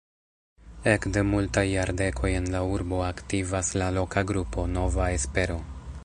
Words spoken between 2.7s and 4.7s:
urbo aktivas la loka grupo